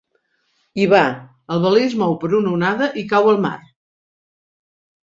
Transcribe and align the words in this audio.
Hi 0.79 0.87
va, 0.93 1.01
el 1.57 1.61
veler 1.67 1.85
es 1.91 1.95
mou 2.05 2.17
per 2.25 2.33
una 2.41 2.55
onada 2.59 2.91
i 3.05 3.05
cau 3.13 3.33
al 3.35 3.43
mar. 3.49 3.57